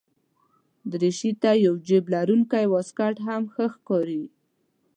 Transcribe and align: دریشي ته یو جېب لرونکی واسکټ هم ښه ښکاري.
دریشي 0.91 1.31
ته 1.41 1.51
یو 1.65 1.75
جېب 1.87 2.05
لرونکی 2.13 2.65
واسکټ 2.73 3.15
هم 3.27 3.43
ښه 3.53 3.65
ښکاري. 3.73 4.23